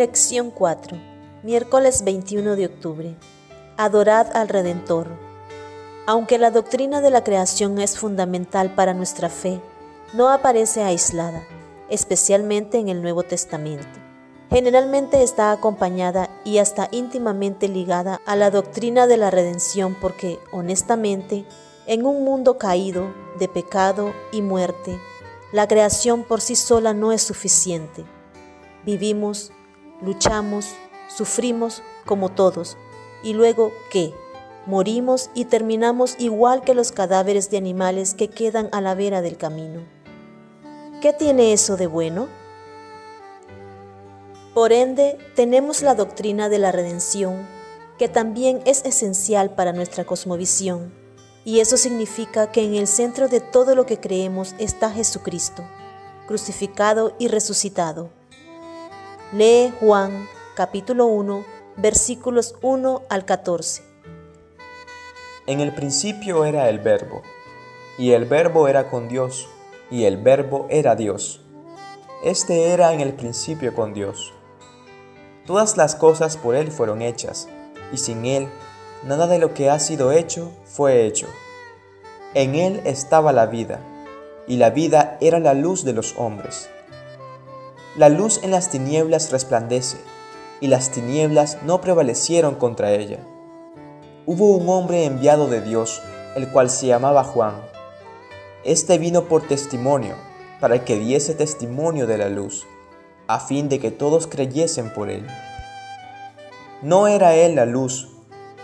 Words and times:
Lección 0.00 0.50
4. 0.50 0.96
Miércoles 1.42 2.04
21 2.04 2.56
de 2.56 2.64
octubre. 2.64 3.14
Adorad 3.76 4.34
al 4.34 4.48
Redentor. 4.48 5.08
Aunque 6.06 6.38
la 6.38 6.50
doctrina 6.50 7.02
de 7.02 7.10
la 7.10 7.22
creación 7.22 7.78
es 7.78 7.98
fundamental 7.98 8.74
para 8.74 8.94
nuestra 8.94 9.28
fe, 9.28 9.60
no 10.14 10.30
aparece 10.30 10.82
aislada, 10.82 11.42
especialmente 11.90 12.78
en 12.78 12.88
el 12.88 13.02
Nuevo 13.02 13.24
Testamento. 13.24 13.98
Generalmente 14.48 15.22
está 15.22 15.52
acompañada 15.52 16.30
y 16.46 16.56
hasta 16.56 16.88
íntimamente 16.92 17.68
ligada 17.68 18.22
a 18.24 18.36
la 18.36 18.50
doctrina 18.50 19.06
de 19.06 19.18
la 19.18 19.30
redención 19.30 19.94
porque, 20.00 20.38
honestamente, 20.50 21.44
en 21.86 22.06
un 22.06 22.24
mundo 22.24 22.56
caído 22.56 23.12
de 23.38 23.48
pecado 23.48 24.14
y 24.32 24.40
muerte, 24.40 24.98
la 25.52 25.68
creación 25.68 26.24
por 26.24 26.40
sí 26.40 26.56
sola 26.56 26.94
no 26.94 27.12
es 27.12 27.20
suficiente. 27.20 28.06
Vivimos, 28.86 29.52
luchamos, 30.02 30.74
sufrimos 31.08 31.82
como 32.06 32.28
todos, 32.30 32.76
y 33.22 33.34
luego 33.34 33.72
¿qué? 33.90 34.14
Morimos 34.66 35.30
y 35.34 35.46
terminamos 35.46 36.16
igual 36.18 36.62
que 36.62 36.74
los 36.74 36.92
cadáveres 36.92 37.50
de 37.50 37.56
animales 37.56 38.14
que 38.14 38.28
quedan 38.28 38.68
a 38.72 38.80
la 38.80 38.94
vera 38.94 39.22
del 39.22 39.36
camino. 39.36 39.80
¿Qué 41.00 41.12
tiene 41.12 41.52
eso 41.52 41.76
de 41.76 41.86
bueno? 41.86 42.28
Por 44.54 44.72
ende, 44.72 45.16
tenemos 45.34 45.80
la 45.80 45.94
doctrina 45.94 46.48
de 46.48 46.58
la 46.58 46.72
redención, 46.72 47.46
que 47.98 48.08
también 48.08 48.60
es 48.66 48.84
esencial 48.84 49.54
para 49.54 49.72
nuestra 49.72 50.04
cosmovisión, 50.04 50.92
y 51.44 51.60
eso 51.60 51.76
significa 51.76 52.52
que 52.52 52.64
en 52.64 52.74
el 52.74 52.86
centro 52.86 53.28
de 53.28 53.40
todo 53.40 53.74
lo 53.74 53.86
que 53.86 53.98
creemos 53.98 54.54
está 54.58 54.90
Jesucristo, 54.90 55.64
crucificado 56.26 57.14
y 57.18 57.28
resucitado. 57.28 58.19
Lee 59.32 59.72
Juan 59.78 60.26
capítulo 60.56 61.06
1 61.06 61.44
versículos 61.76 62.56
1 62.62 63.02
al 63.08 63.24
14. 63.24 63.84
En 65.46 65.60
el 65.60 65.72
principio 65.72 66.44
era 66.44 66.68
el 66.68 66.80
verbo, 66.80 67.22
y 67.96 68.10
el 68.10 68.24
verbo 68.24 68.66
era 68.66 68.90
con 68.90 69.08
Dios, 69.08 69.48
y 69.88 70.02
el 70.02 70.16
verbo 70.16 70.66
era 70.68 70.96
Dios. 70.96 71.42
Este 72.24 72.70
era 72.72 72.92
en 72.92 72.98
el 72.98 73.12
principio 73.12 73.72
con 73.72 73.94
Dios. 73.94 74.32
Todas 75.46 75.76
las 75.76 75.94
cosas 75.94 76.36
por 76.36 76.56
Él 76.56 76.72
fueron 76.72 77.00
hechas, 77.00 77.48
y 77.92 77.98
sin 77.98 78.26
Él 78.26 78.48
nada 79.04 79.28
de 79.28 79.38
lo 79.38 79.54
que 79.54 79.70
ha 79.70 79.78
sido 79.78 80.10
hecho 80.10 80.50
fue 80.64 81.06
hecho. 81.06 81.28
En 82.34 82.56
Él 82.56 82.80
estaba 82.84 83.32
la 83.32 83.46
vida, 83.46 83.78
y 84.48 84.56
la 84.56 84.70
vida 84.70 85.18
era 85.20 85.38
la 85.38 85.54
luz 85.54 85.84
de 85.84 85.92
los 85.92 86.16
hombres. 86.18 86.68
La 87.96 88.08
luz 88.08 88.38
en 88.44 88.52
las 88.52 88.70
tinieblas 88.70 89.32
resplandece, 89.32 89.96
y 90.60 90.68
las 90.68 90.92
tinieblas 90.92 91.58
no 91.64 91.80
prevalecieron 91.80 92.54
contra 92.54 92.92
ella. 92.92 93.18
Hubo 94.26 94.56
un 94.56 94.68
hombre 94.68 95.06
enviado 95.06 95.48
de 95.48 95.60
Dios, 95.60 96.00
el 96.36 96.48
cual 96.52 96.70
se 96.70 96.86
llamaba 96.86 97.24
Juan. 97.24 97.54
Este 98.62 98.96
vino 98.96 99.24
por 99.24 99.48
testimonio, 99.48 100.14
para 100.60 100.84
que 100.84 101.00
diese 101.00 101.34
testimonio 101.34 102.06
de 102.06 102.18
la 102.18 102.28
luz, 102.28 102.64
a 103.26 103.40
fin 103.40 103.68
de 103.68 103.80
que 103.80 103.90
todos 103.90 104.28
creyesen 104.28 104.94
por 104.94 105.10
él. 105.10 105.26
No 106.82 107.08
era 107.08 107.34
él 107.34 107.56
la 107.56 107.66
luz, 107.66 108.08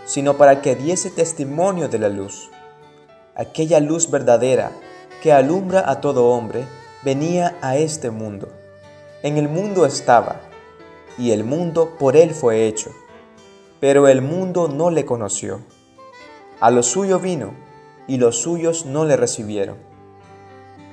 sino 0.04 0.36
para 0.36 0.62
que 0.62 0.76
diese 0.76 1.10
testimonio 1.10 1.88
de 1.88 1.98
la 1.98 2.10
luz. 2.10 2.48
Aquella 3.34 3.80
luz 3.80 4.08
verdadera 4.08 4.70
que 5.20 5.32
alumbra 5.32 5.90
a 5.90 6.00
todo 6.00 6.28
hombre 6.28 6.64
venía 7.02 7.56
a 7.60 7.76
este 7.76 8.10
mundo. 8.10 8.48
En 9.22 9.38
el 9.38 9.48
mundo 9.48 9.86
estaba, 9.86 10.40
y 11.16 11.30
el 11.30 11.42
mundo 11.42 11.96
por 11.98 12.16
él 12.16 12.32
fue 12.32 12.66
hecho, 12.66 12.90
pero 13.80 14.08
el 14.08 14.20
mundo 14.20 14.68
no 14.68 14.90
le 14.90 15.06
conoció. 15.06 15.60
A 16.60 16.70
lo 16.70 16.82
suyo 16.82 17.18
vino, 17.18 17.54
y 18.06 18.18
los 18.18 18.42
suyos 18.42 18.84
no 18.84 19.06
le 19.06 19.16
recibieron. 19.16 19.78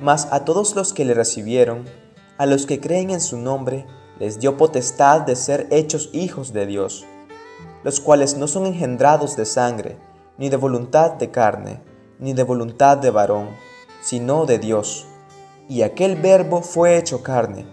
Mas 0.02 0.30
a 0.32 0.46
todos 0.46 0.76
los 0.76 0.94
que 0.94 1.04
le 1.04 1.14
recibieron, 1.14 1.86
a 2.38 2.46
los 2.46 2.66
que 2.66 2.80
creen 2.80 3.10
en 3.10 3.20
su 3.22 3.38
nombre, 3.38 3.86
les 4.20 4.40
dio 4.40 4.56
potestad 4.56 5.22
de 5.22 5.36
ser 5.36 5.68
hechos 5.70 6.10
hijos 6.14 6.54
de 6.54 6.66
Dios, 6.66 7.06
los 7.84 8.00
cuales 8.00 8.38
no 8.38 8.48
son 8.48 8.66
engendrados 8.66 9.36
de 9.36 9.46
sangre, 9.46 9.98
ni 10.38 10.50
de 10.50 10.58
voluntad 10.58 11.12
de 11.12 11.30
carne, 11.30 11.82
ni 12.20 12.34
de 12.34 12.44
voluntad 12.44 12.98
de 12.98 13.12
varón, 13.12 13.50
sino 14.02 14.46
de 14.46 14.60
Dios. 14.60 15.08
Y 15.68 15.82
aquel 15.82 16.16
verbo 16.16 16.62
fue 16.62 16.98
hecho 16.98 17.22
carne, 17.22 17.66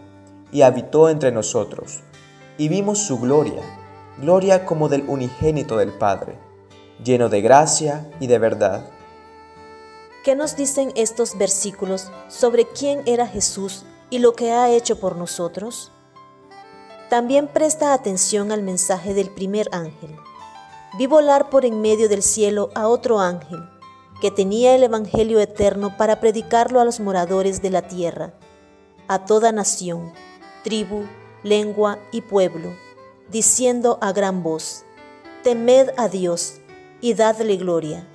y 0.52 0.62
habitó 0.62 1.08
entre 1.08 1.32
nosotros 1.32 2.00
y 2.58 2.68
vimos 2.68 2.98
su 2.98 3.18
gloria, 3.18 3.62
gloria 4.18 4.66
como 4.66 4.88
del 4.88 5.08
unigénito 5.08 5.78
del 5.78 5.92
Padre, 5.92 6.38
lleno 7.02 7.28
de 7.28 7.40
gracia 7.40 8.10
y 8.20 8.26
de 8.26 8.38
verdad. 8.38 8.90
¿Qué 10.24 10.34
nos 10.34 10.56
dicen 10.56 10.92
estos 10.96 11.38
versículos 11.38 12.10
sobre 12.28 12.66
quién 12.66 13.02
era 13.06 13.26
Jesús 13.26 13.86
y 14.10 14.18
lo 14.18 14.34
que 14.34 14.52
ha 14.52 14.68
hecho 14.68 15.00
por 15.00 15.16
nosotros? 15.16 15.90
También 17.08 17.48
presta 17.48 17.94
atención 17.94 18.52
al 18.52 18.62
mensaje 18.62 19.14
del 19.14 19.30
primer 19.30 19.68
ángel. 19.72 20.14
Vi 20.98 21.06
volar 21.06 21.48
por 21.48 21.64
en 21.64 21.80
medio 21.80 22.08
del 22.10 22.22
cielo 22.22 22.68
a 22.74 22.88
otro 22.88 23.20
ángel, 23.20 23.60
que 24.20 24.30
tenía 24.30 24.74
el 24.74 24.82
Evangelio 24.82 25.40
eterno 25.40 25.96
para 25.96 26.20
predicarlo 26.20 26.78
a 26.78 26.84
los 26.84 27.00
moradores 27.00 27.62
de 27.62 27.70
la 27.70 27.88
tierra, 27.88 28.34
a 29.08 29.24
toda 29.24 29.50
nación, 29.50 30.12
tribu, 30.62 31.04
lengua 31.42 31.98
y 32.12 32.22
pueblo, 32.22 32.74
diciendo 33.30 33.98
a 34.00 34.12
gran 34.12 34.42
voz, 34.42 34.84
Temed 35.42 35.90
a 35.96 36.08
Dios 36.08 36.60
y 37.00 37.14
dadle 37.14 37.56
gloria, 37.56 38.06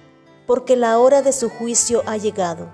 porque 0.46 0.76
la 0.76 1.00
hora 1.00 1.22
de 1.22 1.34
su 1.34 1.50
juicio 1.50 2.04
ha 2.06 2.18
llegado, 2.18 2.70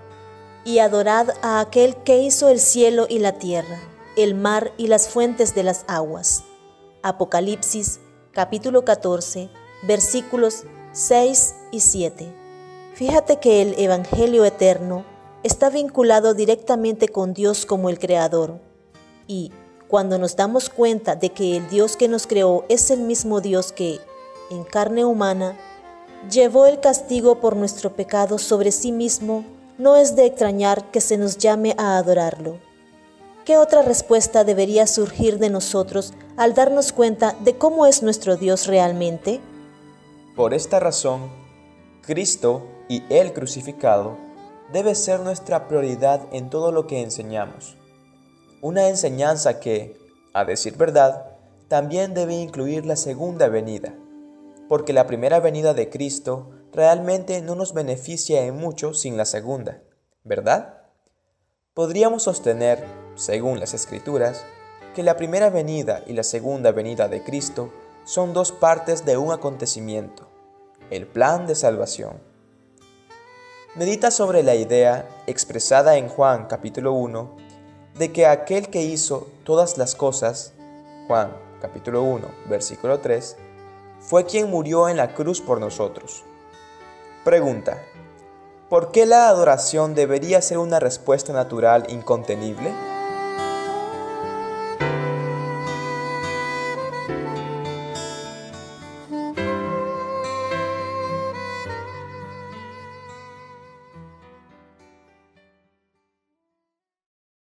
y 0.65 0.79
adorad 0.79 1.29
a 1.41 1.59
aquel 1.59 1.95
que 2.03 2.17
hizo 2.17 2.49
el 2.49 2.59
cielo 2.59 3.05
y 3.09 3.19
la 3.19 3.39
tierra, 3.39 3.79
el 4.17 4.35
mar 4.35 4.73
y 4.77 4.87
las 4.87 5.07
fuentes 5.07 5.55
de 5.55 5.63
las 5.63 5.85
aguas. 5.87 6.43
Apocalipsis 7.01 7.99
capítulo 8.31 8.85
14 8.85 9.49
versículos 9.83 10.63
6 10.91 11.55
y 11.71 11.79
7. 11.79 12.33
Fíjate 12.93 13.39
que 13.39 13.61
el 13.61 13.75
Evangelio 13.79 14.45
eterno 14.45 15.05
está 15.43 15.69
vinculado 15.69 16.33
directamente 16.33 17.07
con 17.07 17.33
Dios 17.33 17.65
como 17.65 17.89
el 17.89 17.97
Creador 17.97 18.59
y 19.27 19.51
cuando 19.91 20.17
nos 20.17 20.37
damos 20.37 20.69
cuenta 20.69 21.17
de 21.17 21.31
que 21.31 21.57
el 21.57 21.67
Dios 21.67 21.97
que 21.97 22.07
nos 22.07 22.25
creó 22.25 22.63
es 22.69 22.89
el 22.91 23.01
mismo 23.01 23.41
Dios 23.41 23.73
que, 23.73 23.99
en 24.49 24.63
carne 24.63 25.03
humana, 25.03 25.59
llevó 26.31 26.65
el 26.65 26.79
castigo 26.79 27.41
por 27.41 27.57
nuestro 27.57 27.93
pecado 27.93 28.37
sobre 28.37 28.71
sí 28.71 28.93
mismo, 28.93 29.43
no 29.77 29.97
es 29.97 30.15
de 30.15 30.25
extrañar 30.25 30.91
que 30.91 31.01
se 31.01 31.17
nos 31.17 31.37
llame 31.37 31.75
a 31.77 31.97
adorarlo. 31.97 32.57
¿Qué 33.43 33.57
otra 33.57 33.81
respuesta 33.81 34.45
debería 34.45 34.87
surgir 34.87 35.39
de 35.39 35.49
nosotros 35.49 36.13
al 36.37 36.53
darnos 36.53 36.93
cuenta 36.93 37.35
de 37.41 37.57
cómo 37.57 37.85
es 37.85 38.01
nuestro 38.01 38.37
Dios 38.37 38.67
realmente? 38.67 39.41
Por 40.37 40.53
esta 40.53 40.79
razón, 40.79 41.29
Cristo 42.01 42.65
y 42.87 43.03
el 43.09 43.33
crucificado 43.33 44.15
debe 44.71 44.95
ser 44.95 45.19
nuestra 45.19 45.67
prioridad 45.67 46.21
en 46.31 46.49
todo 46.49 46.71
lo 46.71 46.87
que 46.87 47.01
enseñamos. 47.01 47.80
Una 48.63 48.89
enseñanza 48.89 49.59
que, 49.59 49.97
a 50.33 50.45
decir 50.45 50.77
verdad, 50.77 51.25
también 51.67 52.13
debe 52.13 52.35
incluir 52.35 52.85
la 52.85 52.95
segunda 52.95 53.47
venida, 53.47 53.95
porque 54.69 54.93
la 54.93 55.07
primera 55.07 55.39
venida 55.39 55.73
de 55.73 55.89
Cristo 55.89 56.51
realmente 56.71 57.41
no 57.41 57.55
nos 57.55 57.73
beneficia 57.73 58.43
en 58.43 58.55
mucho 58.55 58.93
sin 58.93 59.17
la 59.17 59.25
segunda, 59.25 59.81
¿verdad? 60.23 60.83
Podríamos 61.73 62.21
sostener, 62.21 62.85
según 63.15 63.59
las 63.59 63.73
Escrituras, 63.73 64.43
que 64.93 65.01
la 65.01 65.17
primera 65.17 65.49
venida 65.49 66.03
y 66.05 66.13
la 66.13 66.23
segunda 66.23 66.71
venida 66.71 67.07
de 67.07 67.23
Cristo 67.23 67.73
son 68.05 68.31
dos 68.31 68.51
partes 68.51 69.05
de 69.05 69.17
un 69.17 69.31
acontecimiento, 69.31 70.27
el 70.91 71.07
plan 71.07 71.47
de 71.47 71.55
salvación. 71.55 72.21
Medita 73.75 74.11
sobre 74.11 74.43
la 74.43 74.53
idea 74.53 75.09
expresada 75.25 75.97
en 75.97 76.09
Juan 76.09 76.45
capítulo 76.45 76.93
1 76.93 77.40
de 77.97 78.11
que 78.11 78.25
aquel 78.25 78.69
que 78.69 78.81
hizo 78.81 79.27
todas 79.43 79.77
las 79.77 79.95
cosas, 79.95 80.53
Juan 81.07 81.31
capítulo 81.61 82.03
1, 82.03 82.27
versículo 82.49 82.99
3, 82.99 83.37
fue 83.99 84.25
quien 84.25 84.49
murió 84.49 84.89
en 84.89 84.97
la 84.97 85.13
cruz 85.13 85.41
por 85.41 85.59
nosotros. 85.59 86.23
Pregunta, 87.23 87.81
¿por 88.69 88.91
qué 88.91 89.05
la 89.05 89.27
adoración 89.27 89.93
debería 89.93 90.41
ser 90.41 90.57
una 90.57 90.79
respuesta 90.79 91.33
natural 91.33 91.85
incontenible? 91.89 92.71